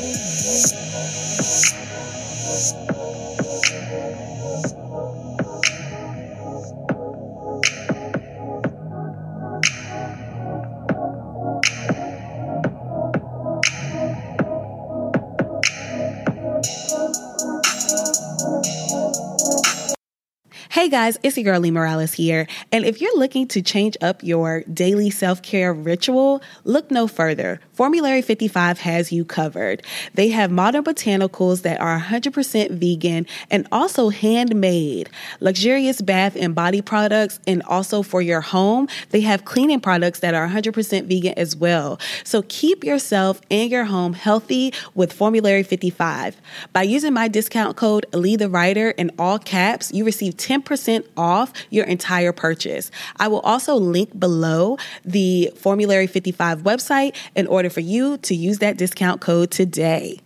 Hey 20.85 20.91
guys, 20.91 21.17
it's 21.23 21.35
your 21.35 21.45
girl 21.45 21.61
Li 21.61 21.71
Morales 21.71 22.13
here. 22.13 22.45
And 22.71 22.85
if 22.85 23.01
you're 23.01 23.17
looking 23.17 23.47
to 23.47 23.61
change 23.63 23.97
up 24.01 24.23
your 24.23 24.61
daily 24.71 25.09
self 25.09 25.41
care 25.41 25.73
ritual, 25.73 26.43
look 26.63 26.91
no 26.91 27.07
further. 27.07 27.59
Formulary 27.73 28.21
55 28.21 28.81
has 28.81 29.11
you 29.11 29.25
covered. 29.25 29.83
They 30.13 30.29
have 30.29 30.51
modern 30.51 30.83
botanicals 30.83 31.63
that 31.63 31.81
are 31.81 31.99
100% 31.99 32.69
vegan 32.69 33.25
and 33.49 33.67
also 33.71 34.09
handmade, 34.09 35.09
luxurious 35.39 36.03
bath 36.03 36.35
and 36.35 36.53
body 36.53 36.83
products, 36.83 37.39
and 37.47 37.63
also 37.63 38.03
for 38.03 38.21
your 38.21 38.41
home, 38.41 38.87
they 39.09 39.21
have 39.21 39.43
cleaning 39.43 39.79
products 39.79 40.19
that 40.19 40.35
are 40.35 40.47
100% 40.47 41.07
vegan 41.07 41.33
as 41.35 41.55
well. 41.55 41.99
So 42.23 42.43
keep 42.47 42.83
yourself 42.83 43.41
and 43.49 43.71
your 43.71 43.85
home 43.85 44.13
healthy 44.13 44.71
with 44.93 45.11
Formulary 45.11 45.63
55. 45.63 46.39
By 46.73 46.83
using 46.83 47.13
my 47.13 47.27
discount 47.27 47.75
code 47.75 48.05
Lee 48.13 48.35
the 48.35 48.49
Writer 48.49 48.91
in 48.91 49.09
all 49.17 49.39
caps, 49.39 49.91
you 49.91 50.05
receive 50.05 50.37
10 50.37 50.61
10% 50.75 51.07
off 51.17 51.53
your 51.69 51.85
entire 51.85 52.31
purchase. 52.31 52.91
I 53.17 53.27
will 53.27 53.39
also 53.41 53.75
link 53.75 54.17
below 54.19 54.77
the 55.03 55.51
Formulary 55.55 56.07
55 56.07 56.63
website 56.63 57.15
in 57.35 57.47
order 57.47 57.69
for 57.69 57.79
you 57.79 58.17
to 58.19 58.35
use 58.35 58.59
that 58.59 58.77
discount 58.77 59.21
code 59.21 59.51
today. 59.51 60.19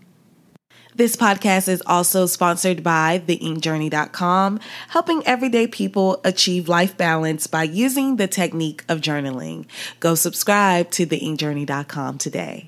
This 0.95 1.15
podcast 1.15 1.69
is 1.69 1.81
also 1.85 2.25
sponsored 2.25 2.83
by 2.83 3.23
theinkjourney.com, 3.25 4.59
helping 4.89 5.25
everyday 5.25 5.65
people 5.65 6.19
achieve 6.25 6.67
life 6.67 6.97
balance 6.97 7.47
by 7.47 7.63
using 7.63 8.17
the 8.17 8.27
technique 8.27 8.83
of 8.89 8.99
journaling. 8.99 9.65
Go 10.01 10.15
subscribe 10.15 10.91
to 10.91 11.05
theinkjourney.com 11.05 12.17
today. 12.17 12.67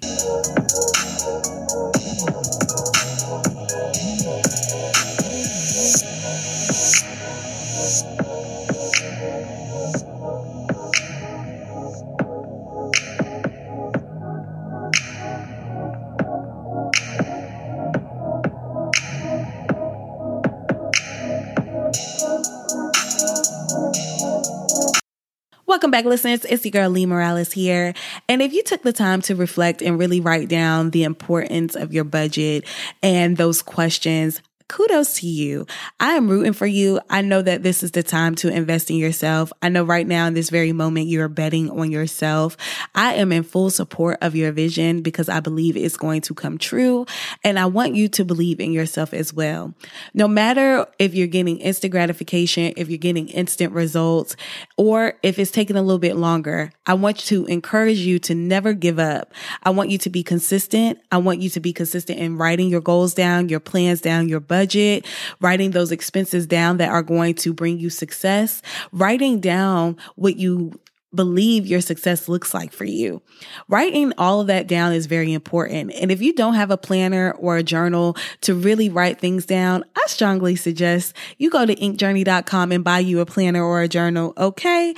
Welcome 25.82 25.90
back, 25.90 26.06
listeners. 26.06 26.46
It's 26.46 26.64
your 26.64 26.72
girl 26.72 26.92
Li 26.92 27.08
Morales 27.08 27.52
here. 27.52 27.96
And 28.30 28.40
if 28.40 28.54
you 28.54 28.62
took 28.62 28.84
the 28.84 28.94
time 28.94 29.20
to 29.24 29.36
reflect 29.36 29.82
and 29.82 29.98
really 29.98 30.20
write 30.20 30.48
down 30.48 30.92
the 30.92 31.04
importance 31.04 31.76
of 31.76 31.92
your 31.92 32.04
budget 32.04 32.66
and 33.02 33.36
those 33.36 33.64
questions, 33.64 34.44
kudos 34.72 35.16
to 35.16 35.28
you. 35.28 35.68
I 36.00 36.14
am 36.14 36.30
rooting 36.30 36.54
for 36.54 36.66
you. 36.66 37.02
I 37.10 37.22
know 37.22 37.42
that 37.42 37.62
this 37.62 37.84
is 37.84 37.92
the 37.92 38.04
time 38.04 38.36
to 38.36 38.48
invest 38.48 38.90
in 38.90 38.96
yourself. 38.96 39.52
I 39.62 39.68
know 39.68 39.84
right 39.84 40.08
now 40.08 40.28
in 40.28 40.34
this 40.34 40.50
very 40.50 40.72
moment 40.72 41.08
you're 41.08 41.28
betting 41.28 41.70
on 41.70 41.92
yourself. 41.92 42.56
I 42.96 43.16
am 43.16 43.34
in 43.34 43.44
full 43.44 43.70
support 43.70 44.18
of 44.22 44.34
your 44.34 44.54
vision 44.54 45.02
because 45.02 45.28
I 45.28 45.42
believe 45.42 45.76
it's 45.76 45.98
going 45.98 46.22
to 46.22 46.34
come 46.34 46.58
true. 46.58 47.06
And 47.44 47.60
I 47.60 47.66
want 47.66 47.96
you 47.96 48.08
to 48.10 48.24
believe 48.24 48.62
in 48.62 48.72
yourself 48.72 49.14
as 49.14 49.34
well. 49.34 49.74
No 50.14 50.30
matter 50.30 50.88
if 51.00 51.14
you're 51.14 51.28
getting 51.28 51.58
instant 51.58 51.92
gratification, 51.92 52.72
if 52.78 52.88
you're 52.88 52.98
getting 52.98 53.28
instant 53.28 53.74
results, 53.74 54.38
or 54.78 55.16
if 55.22 55.38
it's 55.38 55.52
taking 55.52 55.76
a 55.76 55.82
little 55.82 56.00
bit 56.00 56.16
longer, 56.16 56.72
I 56.86 56.94
want 56.94 57.20
to 57.20 57.46
encourage 57.48 58.00
you 58.00 58.20
to 58.20 58.34
never 58.34 58.72
give 58.72 59.00
up. 59.00 59.34
I 59.64 59.72
want 59.72 59.90
you 59.90 59.98
to 59.98 60.10
be 60.10 60.24
consistent. 60.24 61.00
I 61.12 61.18
want 61.18 61.42
you 61.42 61.50
to 61.50 61.60
be 61.60 61.74
consistent 61.74 62.20
in 62.20 62.38
writing 62.38 62.70
your 62.70 62.80
goals 62.80 63.14
down, 63.14 63.50
your 63.50 63.60
plans 63.60 64.00
down, 64.00 64.30
your 64.30 64.40
budget 64.40 64.61
budget, 64.62 65.08
writing 65.40 65.72
those 65.72 65.92
expenses 65.92 66.46
down 66.46 66.78
that 66.78 66.90
are 66.90 67.02
going 67.02 67.34
to 67.34 67.52
bring 67.52 67.80
you 67.80 67.90
success, 67.90 68.62
writing 68.92 69.40
down 69.40 69.98
what 70.16 70.38
you 70.38 70.80
believe 71.14 71.68
your 71.68 71.82
success 71.82 72.30
looks 72.30 72.54
like 72.54 72.72
for 72.72 72.86
you. 72.86 73.22
Writing 73.68 74.14
all 74.18 74.40
of 74.40 74.48
that 74.48 74.68
down 74.68 74.94
is 74.94 75.08
very 75.08 75.34
important. 75.34 75.92
And 75.94 76.12
if 76.12 76.22
you 76.22 76.34
don't 76.34 76.54
have 76.54 76.72
a 76.72 76.78
planner 76.78 77.32
or 77.34 77.58
a 77.58 77.64
journal 77.64 78.16
to 78.42 78.56
really 78.56 78.88
write 78.88 79.20
things 79.20 79.46
down, 79.46 79.84
I 79.96 80.04
strongly 80.08 80.56
suggest 80.56 81.14
you 81.38 81.50
go 81.50 81.66
to 81.66 81.76
inkjourney.com 81.76 82.72
and 82.72 82.84
buy 82.84 83.00
you 83.00 83.20
a 83.20 83.26
planner 83.26 83.64
or 83.64 83.82
a 83.82 83.90
journal. 83.90 84.34
Okay. 84.38 84.96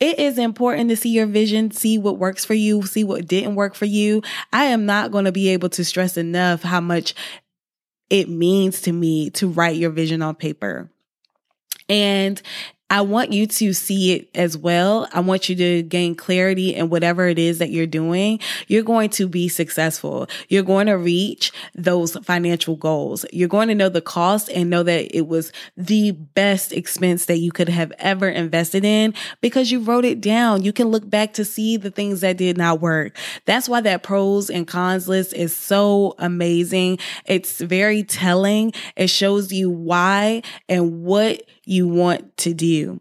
It 0.00 0.18
is 0.18 0.38
important 0.38 0.90
to 0.90 0.96
see 0.96 1.10
your 1.10 1.26
vision, 1.26 1.70
see 1.70 1.96
what 1.96 2.18
works 2.18 2.44
for 2.44 2.54
you, 2.54 2.82
see 2.82 3.04
what 3.04 3.26
didn't 3.26 3.54
work 3.54 3.74
for 3.74 3.86
you. 3.86 4.22
I 4.52 4.64
am 4.64 4.84
not 4.84 5.12
going 5.12 5.24
to 5.24 5.32
be 5.32 5.48
able 5.48 5.70
to 5.70 5.84
stress 5.84 6.18
enough 6.18 6.62
how 6.62 6.82
much 6.82 7.14
it 8.10 8.28
means 8.28 8.82
to 8.82 8.92
me 8.92 9.30
to 9.30 9.48
write 9.48 9.76
your 9.76 9.90
vision 9.90 10.22
on 10.22 10.34
paper. 10.34 10.90
And 11.88 12.40
I 12.90 13.00
want 13.00 13.32
you 13.32 13.46
to 13.46 13.72
see 13.72 14.12
it 14.12 14.28
as 14.34 14.58
well. 14.58 15.08
I 15.12 15.20
want 15.20 15.48
you 15.48 15.56
to 15.56 15.82
gain 15.82 16.14
clarity 16.14 16.74
in 16.74 16.90
whatever 16.90 17.26
it 17.26 17.38
is 17.38 17.58
that 17.58 17.70
you're 17.70 17.86
doing. 17.86 18.40
You're 18.68 18.82
going 18.82 19.08
to 19.10 19.26
be 19.26 19.48
successful. 19.48 20.28
You're 20.48 20.62
going 20.62 20.86
to 20.86 20.98
reach 20.98 21.50
those 21.74 22.14
financial 22.18 22.76
goals. 22.76 23.24
You're 23.32 23.48
going 23.48 23.68
to 23.68 23.74
know 23.74 23.88
the 23.88 24.02
cost 24.02 24.50
and 24.50 24.68
know 24.68 24.82
that 24.82 25.16
it 25.16 25.26
was 25.26 25.50
the 25.78 26.10
best 26.10 26.72
expense 26.72 27.24
that 27.24 27.38
you 27.38 27.52
could 27.52 27.70
have 27.70 27.90
ever 27.98 28.28
invested 28.28 28.84
in 28.84 29.14
because 29.40 29.72
you 29.72 29.80
wrote 29.80 30.04
it 30.04 30.20
down. 30.20 30.62
You 30.62 30.72
can 30.72 30.88
look 30.88 31.08
back 31.08 31.32
to 31.34 31.44
see 31.44 31.78
the 31.78 31.90
things 31.90 32.20
that 32.20 32.36
did 32.36 32.58
not 32.58 32.80
work. 32.80 33.16
That's 33.46 33.68
why 33.68 33.80
that 33.80 34.02
pros 34.02 34.50
and 34.50 34.68
cons 34.68 35.08
list 35.08 35.32
is 35.32 35.56
so 35.56 36.14
amazing. 36.18 36.98
It's 37.24 37.60
very 37.60 38.02
telling. 38.02 38.74
It 38.94 39.08
shows 39.08 39.52
you 39.52 39.70
why 39.70 40.42
and 40.68 41.02
what 41.02 41.42
you 41.64 41.88
want 41.88 42.36
to 42.38 42.54
do. 42.54 43.00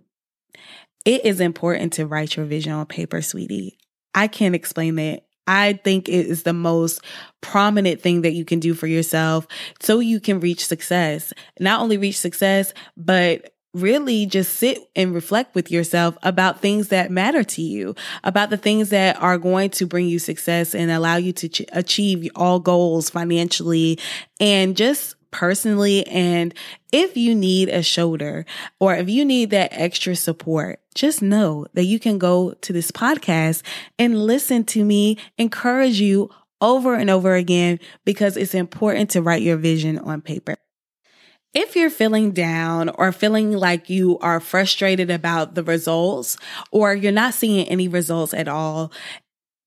It 1.05 1.25
is 1.25 1.39
important 1.39 1.93
to 1.93 2.05
write 2.05 2.37
your 2.37 2.45
vision 2.45 2.71
on 2.71 2.85
paper, 2.85 3.21
sweetie. 3.21 3.77
I 4.15 4.27
can't 4.27 4.55
explain 4.55 4.95
that 4.95 5.25
I 5.47 5.73
think 5.83 6.07
it 6.07 6.27
is 6.27 6.43
the 6.43 6.53
most 6.53 7.01
prominent 7.41 8.01
thing 8.01 8.21
that 8.21 8.33
you 8.33 8.45
can 8.45 8.59
do 8.59 8.73
for 8.73 8.87
yourself 8.87 9.47
so 9.81 9.99
you 9.99 10.19
can 10.19 10.39
reach 10.39 10.65
success. 10.65 11.33
Not 11.59 11.81
only 11.81 11.97
reach 11.97 12.17
success, 12.17 12.73
but 12.95 13.53
really 13.73 14.25
just 14.27 14.53
sit 14.53 14.77
and 14.95 15.15
reflect 15.15 15.55
with 15.55 15.71
yourself 15.71 16.15
about 16.21 16.61
things 16.61 16.89
that 16.89 17.09
matter 17.09 17.43
to 17.43 17.61
you, 17.61 17.95
about 18.23 18.51
the 18.51 18.57
things 18.57 18.89
that 18.89 19.19
are 19.21 19.37
going 19.37 19.71
to 19.71 19.87
bring 19.87 20.07
you 20.07 20.19
success 20.19 20.75
and 20.75 20.91
allow 20.91 21.15
you 21.15 21.33
to 21.33 21.49
ch- 21.49 21.65
achieve 21.71 22.29
all 22.35 22.59
goals 22.59 23.09
financially 23.09 23.99
and 24.39 24.77
just 24.77 25.15
personally. 25.33 26.07
And 26.07 26.53
if 26.93 27.17
you 27.17 27.35
need 27.35 27.67
a 27.67 27.83
shoulder 27.83 28.45
or 28.79 28.95
if 28.95 29.09
you 29.09 29.25
need 29.25 29.49
that 29.49 29.73
extra 29.73 30.15
support, 30.15 30.79
just 30.95 31.21
know 31.21 31.65
that 31.73 31.85
you 31.85 31.99
can 31.99 32.17
go 32.17 32.53
to 32.53 32.71
this 32.71 32.91
podcast 32.91 33.63
and 33.99 34.23
listen 34.23 34.63
to 34.65 34.85
me 34.85 35.17
encourage 35.37 35.99
you 35.99 36.29
over 36.61 36.95
and 36.95 37.09
over 37.09 37.35
again 37.35 37.79
because 38.05 38.37
it's 38.37 38.53
important 38.53 39.09
to 39.09 39.21
write 39.21 39.41
your 39.41 39.57
vision 39.57 39.99
on 39.99 40.21
paper. 40.21 40.55
If 41.53 41.75
you're 41.75 41.91
feeling 41.91 42.31
down 42.31 42.89
or 42.89 43.11
feeling 43.11 43.51
like 43.51 43.87
you 43.87 44.17
are 44.19 44.39
frustrated 44.39 45.11
about 45.11 45.53
the 45.53 45.63
results 45.63 46.35
or 46.71 46.95
you're 46.95 47.11
not 47.11 47.35
seeing 47.35 47.67
any 47.67 47.87
results 47.87 48.33
at 48.33 48.47
all, 48.47 48.91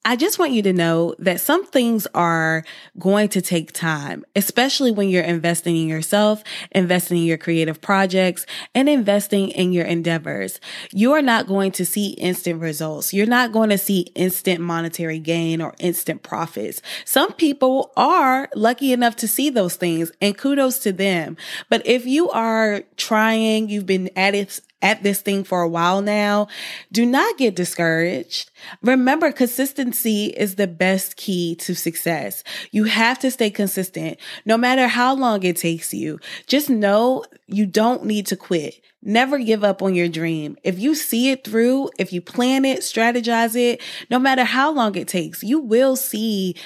I 0.08 0.14
just 0.14 0.38
want 0.38 0.52
you 0.52 0.62
to 0.62 0.72
know 0.72 1.16
that 1.18 1.40
some 1.40 1.66
things 1.66 2.06
are 2.14 2.62
going 2.96 3.28
to 3.30 3.40
take 3.40 3.72
time, 3.72 4.24
especially 4.36 4.92
when 4.92 5.08
you're 5.08 5.24
investing 5.24 5.76
in 5.76 5.88
yourself, 5.88 6.44
investing 6.70 7.18
in 7.18 7.24
your 7.24 7.38
creative 7.38 7.80
projects, 7.80 8.46
and 8.72 8.88
investing 8.88 9.48
in 9.48 9.72
your 9.72 9.84
endeavors. 9.84 10.60
You 10.92 11.12
are 11.14 11.22
not 11.22 11.48
going 11.48 11.72
to 11.72 11.84
see 11.84 12.10
instant 12.10 12.60
results. 12.60 13.12
You're 13.12 13.26
not 13.26 13.50
going 13.50 13.70
to 13.70 13.78
see 13.78 14.12
instant 14.14 14.60
monetary 14.60 15.18
gain 15.18 15.60
or 15.60 15.74
instant 15.80 16.22
profits. 16.22 16.80
Some 17.04 17.32
people 17.32 17.90
are 17.96 18.48
lucky 18.54 18.92
enough 18.92 19.16
to 19.16 19.26
see 19.26 19.50
those 19.50 19.74
things 19.74 20.12
and 20.20 20.38
kudos 20.38 20.78
to 20.84 20.92
them. 20.92 21.36
But 21.68 21.84
if 21.84 22.06
you 22.06 22.30
are 22.30 22.84
trying, 22.96 23.68
you've 23.70 23.86
been 23.86 24.10
at 24.14 24.36
it 24.36 24.60
at 24.82 25.02
this 25.02 25.20
thing 25.22 25.44
for 25.44 25.62
a 25.62 25.68
while 25.68 26.02
now, 26.02 26.48
do 26.92 27.06
not 27.06 27.38
get 27.38 27.56
discouraged. 27.56 28.50
Remember, 28.82 29.32
consistency 29.32 30.26
is 30.26 30.56
the 30.56 30.66
best 30.66 31.16
key 31.16 31.54
to 31.56 31.74
success. 31.74 32.44
You 32.72 32.84
have 32.84 33.18
to 33.20 33.30
stay 33.30 33.50
consistent 33.50 34.18
no 34.44 34.56
matter 34.56 34.86
how 34.86 35.14
long 35.14 35.42
it 35.42 35.56
takes 35.56 35.94
you. 35.94 36.18
Just 36.46 36.68
know 36.68 37.24
you 37.46 37.66
don't 37.66 38.04
need 38.04 38.26
to 38.26 38.36
quit. 38.36 38.74
Never 39.02 39.38
give 39.38 39.62
up 39.62 39.82
on 39.82 39.94
your 39.94 40.08
dream. 40.08 40.56
If 40.64 40.78
you 40.78 40.94
see 40.94 41.30
it 41.30 41.44
through, 41.44 41.90
if 41.98 42.12
you 42.12 42.20
plan 42.20 42.64
it, 42.64 42.80
strategize 42.80 43.54
it, 43.54 43.80
no 44.10 44.18
matter 44.18 44.42
how 44.42 44.72
long 44.72 44.96
it 44.96 45.06
takes, 45.06 45.44
you 45.44 45.60
will 45.60 45.96
see 45.96 46.56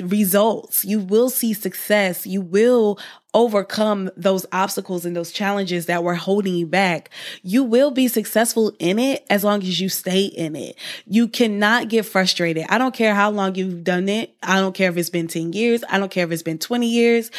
results. 0.00 0.84
You 0.84 1.00
will 1.00 1.28
see 1.28 1.52
success. 1.52 2.26
You 2.26 2.40
will 2.40 2.98
overcome 3.34 4.08
those 4.16 4.46
obstacles 4.52 5.04
and 5.04 5.14
those 5.14 5.32
challenges 5.32 5.86
that 5.86 6.04
were 6.04 6.14
holding 6.14 6.54
you 6.54 6.66
back. 6.66 7.10
You 7.42 7.64
will 7.64 7.90
be 7.90 8.06
successful 8.06 8.72
in 8.78 8.98
it 8.98 9.26
as 9.28 9.42
long 9.42 9.60
as 9.62 9.80
you 9.80 9.88
stay 9.88 10.24
in 10.24 10.54
it. 10.54 10.78
You 11.04 11.26
cannot 11.26 11.88
get 11.88 12.06
frustrated. 12.06 12.64
I 12.68 12.78
don't 12.78 12.94
care 12.94 13.14
how 13.14 13.30
long 13.30 13.56
you've 13.56 13.84
done 13.84 14.08
it. 14.08 14.34
I 14.42 14.60
don't 14.60 14.74
care 14.74 14.88
if 14.88 14.96
it's 14.96 15.10
been 15.10 15.26
10 15.26 15.52
years. 15.52 15.82
I 15.90 15.98
don't 15.98 16.12
care 16.12 16.24
if 16.24 16.30
it's 16.30 16.44
been 16.44 16.58
20 16.58 16.88
years. 16.88 17.30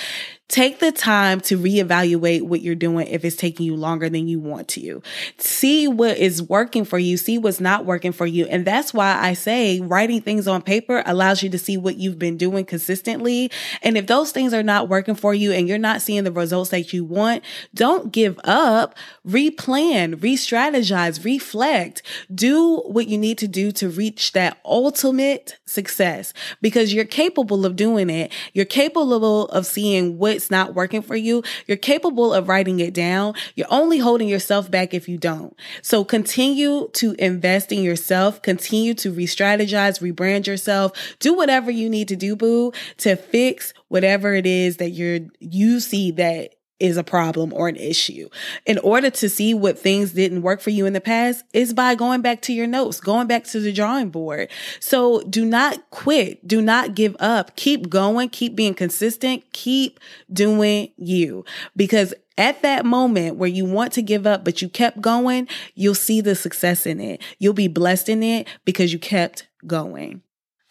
Take 0.48 0.78
the 0.78 0.92
time 0.92 1.42
to 1.42 1.58
reevaluate 1.58 2.44
what 2.44 2.62
you're 2.62 2.76
doing 2.76 3.08
if 3.08 3.26
it's 3.26 3.36
taking 3.36 3.66
you 3.66 3.76
longer 3.76 4.10
than 4.10 4.28
you 4.28 4.40
want 4.40 4.68
to. 4.70 5.02
See 5.40 5.88
what 5.88 6.18
is 6.18 6.44
working 6.44 6.86
for 6.86 7.00
you, 7.00 7.18
see 7.18 7.40
what's 7.40 7.60
not 7.60 7.86
working 7.86 8.12
for 8.12 8.28
you. 8.28 8.46
And 8.46 8.64
that's 8.64 8.94
why 8.94 9.18
I 9.20 9.34
say 9.34 9.82
writing 9.82 10.22
things 10.22 10.48
on 10.48 10.62
paper 10.62 11.02
allows 11.08 11.42
you 11.42 11.50
to 11.50 11.58
see 11.58 11.78
what 11.78 11.98
you've 11.98 12.20
been 12.20 12.38
doing 12.38 12.64
consistently. 12.64 13.50
And 13.82 13.98
if 13.98 14.06
those 14.06 14.32
things 14.32 14.54
are 14.54 14.64
not 14.64 14.88
working 14.88 15.16
for 15.16 15.34
you 15.34 15.52
and 15.52 15.68
you're 15.68 15.80
not 15.80 16.04
seeing 16.04 16.24
the 16.24 16.32
results 16.32 16.70
that 16.70 16.94
you 16.94 17.04
want, 17.04 17.44
don't 17.74 18.12
give 18.12 18.40
up. 18.44 18.96
Replan, 19.28 20.22
re 20.22 20.38
strategize, 20.38 21.26
reflect. 21.26 22.04
Do 22.34 22.82
what 22.82 23.08
you 23.08 23.18
need 23.18 23.40
to 23.40 23.48
do 23.48 23.72
to 23.74 23.90
reach 23.90 24.34
that 24.34 24.60
ultimate 24.64 25.58
success 25.66 26.34
because 26.62 26.94
you're 26.94 27.04
capable 27.04 27.66
of 27.66 27.76
doing 27.76 28.12
it. 28.12 28.32
You're 28.54 28.66
capable 28.66 29.48
of 29.48 29.66
seeing 29.66 30.20
what 30.20 30.35
it's 30.36 30.52
not 30.52 30.74
working 30.74 31.02
for 31.02 31.16
you, 31.16 31.44
you're 31.68 31.78
capable 31.78 32.34
of 32.34 32.48
writing 32.48 32.80
it 32.80 32.94
down. 32.94 33.34
You're 33.56 33.68
only 33.70 33.98
holding 34.00 34.28
yourself 34.28 34.70
back 34.70 34.94
if 34.94 35.08
you 35.10 35.18
don't. 35.18 35.56
So 35.82 36.04
continue 36.04 36.90
to 36.94 37.16
invest 37.20 37.72
in 37.72 37.84
yourself, 37.84 38.42
continue 38.42 38.94
to 38.96 39.12
re 39.12 39.26
strategize, 39.26 40.02
rebrand 40.02 40.48
yourself, 40.48 41.16
do 41.20 41.34
whatever 41.34 41.72
you 41.72 41.90
need 41.90 42.08
to 42.10 42.16
do, 42.16 42.36
boo, 42.36 42.72
to 42.98 43.16
fix 43.16 43.74
whatever 43.88 44.34
it 44.34 44.46
is 44.46 44.78
that 44.78 44.92
you're, 44.92 45.20
you 45.40 45.80
see 45.80 46.12
that 46.12 46.55
is 46.80 46.98
a 46.98 47.04
problem 47.04 47.54
or 47.54 47.68
an 47.68 47.76
issue. 47.76 48.30
In 48.66 48.78
order 48.80 49.10
to 49.10 49.30
see 49.30 49.54
what 49.54 49.80
things 49.80 50.12
didn't 50.14 50.42
work 50.42 50.62
for 50.62 50.72
you 50.72 50.86
in 50.86 50.94
the 50.94 51.02
past 51.02 51.44
is 51.54 51.74
by 51.74 51.96
going 51.96 52.22
back 52.22 52.42
to 52.44 52.54
your 52.54 52.68
notes, 52.68 53.00
going 53.00 53.28
back 53.28 53.46
to 53.46 53.60
the 53.60 53.72
drawing 53.72 54.10
board. 54.10 54.50
So 54.80 55.22
do 55.24 55.46
not 55.46 55.90
quit. 55.90 56.46
Do 56.48 56.62
not 56.62 56.96
give 56.96 57.16
up. 57.20 57.56
Keep 57.56 57.90
going. 57.90 58.30
Keep 58.30 58.56
being 58.56 58.74
consistent. 58.74 59.44
Keep 59.54 60.00
doing 60.32 60.92
you 60.98 61.46
because 61.76 62.14
at 62.38 62.62
that 62.64 62.86
moment 62.86 63.38
where 63.38 63.50
you 63.50 63.66
want 63.66 63.94
to 63.94 64.02
give 64.02 64.28
up, 64.28 64.44
but 64.44 64.62
you 64.62 64.68
kept 64.68 65.00
going, 65.00 65.48
you'll 65.74 65.96
see 65.96 66.20
the 66.20 66.36
success 66.36 66.86
in 66.86 67.00
it. 67.00 67.22
You'll 67.40 67.54
be 67.54 67.70
blessed 67.70 68.10
in 68.10 68.24
it 68.24 68.48
because 68.66 68.92
you 68.92 69.00
kept 69.00 69.48
going. 69.66 70.22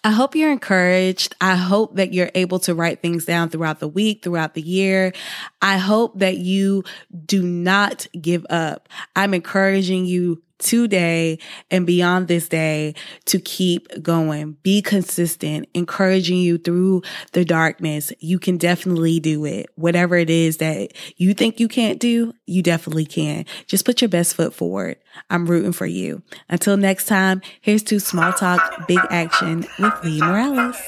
I 0.04 0.10
hope 0.10 0.36
you're 0.36 0.52
encouraged. 0.52 1.34
I 1.40 1.56
hope 1.56 1.96
that 1.96 2.12
you're 2.12 2.30
able 2.34 2.58
to 2.60 2.74
write 2.74 3.00
things 3.00 3.24
down 3.24 3.48
throughout 3.48 3.80
the 3.80 3.88
week, 3.88 4.22
throughout 4.22 4.52
the 4.52 4.60
year. 4.60 5.14
I 5.62 5.78
hope 5.78 6.18
that 6.18 6.36
you 6.36 6.84
do 7.24 7.42
not 7.42 8.06
give 8.20 8.44
up. 8.50 8.90
I'm 9.16 9.32
encouraging 9.32 10.04
you 10.04 10.42
today 10.64 11.38
and 11.70 11.86
beyond 11.86 12.26
this 12.26 12.48
day 12.48 12.94
to 13.26 13.38
keep 13.38 13.86
going. 14.02 14.56
Be 14.62 14.82
consistent, 14.82 15.68
encouraging 15.74 16.38
you 16.38 16.58
through 16.58 17.02
the 17.32 17.44
darkness. 17.44 18.12
You 18.18 18.38
can 18.38 18.56
definitely 18.56 19.20
do 19.20 19.44
it. 19.44 19.66
Whatever 19.76 20.16
it 20.16 20.30
is 20.30 20.56
that 20.56 20.92
you 21.16 21.34
think 21.34 21.60
you 21.60 21.68
can't 21.68 22.00
do, 22.00 22.32
you 22.46 22.62
definitely 22.62 23.06
can. 23.06 23.44
Just 23.66 23.84
put 23.84 24.00
your 24.00 24.08
best 24.08 24.34
foot 24.34 24.52
forward. 24.52 24.96
I'm 25.30 25.46
rooting 25.46 25.72
for 25.72 25.86
you. 25.86 26.22
Until 26.48 26.76
next 26.76 27.06
time, 27.06 27.42
here's 27.60 27.82
to 27.84 28.00
small 28.00 28.32
talk, 28.32 28.88
big 28.88 29.00
action 29.10 29.66
with 29.78 29.94
Li 30.02 30.18
Morales. 30.20 30.80